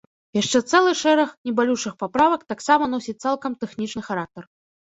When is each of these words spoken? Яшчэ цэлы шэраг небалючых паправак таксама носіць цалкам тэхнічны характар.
Яшчэ 0.35 0.59
цэлы 0.71 0.93
шэраг 1.01 1.29
небалючых 1.49 1.93
паправак 2.01 2.41
таксама 2.55 2.83
носіць 2.95 3.19
цалкам 3.27 3.51
тэхнічны 3.67 4.01
характар. 4.09 4.43